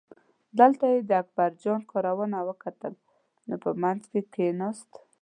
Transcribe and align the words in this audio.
دلته 0.59 0.83
یې 0.93 0.99
د 1.09 1.11
اکبرجان 1.21 1.81
کارونه 1.91 2.37
وکتل 2.49 2.93
نو 3.47 3.55
په 3.63 3.69
منځ 3.81 4.01
کې 4.11 4.21
کیناست. 4.33 4.91